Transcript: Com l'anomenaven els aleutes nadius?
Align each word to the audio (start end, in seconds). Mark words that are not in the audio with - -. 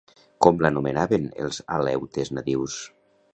Com 0.45 0.61
l'anomenaven 0.65 1.27
els 1.43 1.61
aleutes 1.77 2.33
nadius? 2.39 2.81